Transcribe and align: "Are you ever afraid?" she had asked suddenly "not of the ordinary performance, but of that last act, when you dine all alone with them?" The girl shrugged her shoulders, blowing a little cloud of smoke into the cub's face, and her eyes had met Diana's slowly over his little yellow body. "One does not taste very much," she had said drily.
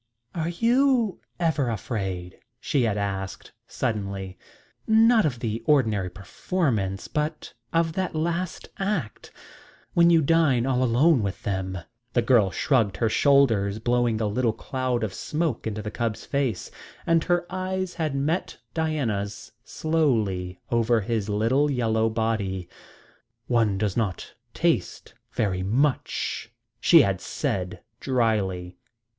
"Are 0.33 0.49
you 0.49 1.19
ever 1.39 1.69
afraid?" 1.69 2.39
she 2.59 2.81
had 2.85 2.97
asked 2.97 3.51
suddenly 3.67 4.35
"not 4.87 5.25
of 5.27 5.37
the 5.41 5.61
ordinary 5.67 6.09
performance, 6.09 7.07
but 7.07 7.53
of 7.71 7.93
that 7.93 8.15
last 8.15 8.67
act, 8.79 9.31
when 9.93 10.09
you 10.09 10.23
dine 10.23 10.65
all 10.65 10.83
alone 10.83 11.21
with 11.21 11.43
them?" 11.43 11.77
The 12.13 12.23
girl 12.23 12.49
shrugged 12.49 12.97
her 12.97 13.09
shoulders, 13.09 13.77
blowing 13.77 14.19
a 14.19 14.25
little 14.25 14.53
cloud 14.53 15.03
of 15.03 15.13
smoke 15.13 15.67
into 15.67 15.83
the 15.83 15.91
cub's 15.91 16.25
face, 16.25 16.71
and 17.05 17.23
her 17.25 17.45
eyes 17.51 17.93
had 17.93 18.15
met 18.15 18.57
Diana's 18.73 19.51
slowly 19.63 20.59
over 20.71 21.01
his 21.01 21.29
little 21.29 21.69
yellow 21.69 22.09
body. 22.09 22.67
"One 23.45 23.77
does 23.77 23.95
not 23.95 24.33
taste 24.55 25.13
very 25.33 25.61
much," 25.61 26.51
she 26.79 27.03
had 27.03 27.21
said 27.21 27.83
drily. 27.99 28.77